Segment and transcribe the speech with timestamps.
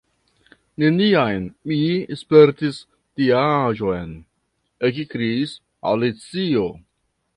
[0.83, 1.77] "Neniam mi
[2.21, 2.79] spertis
[3.21, 4.17] tiaĵon,"
[4.91, 5.55] ekkriis
[5.93, 6.65] Alicio.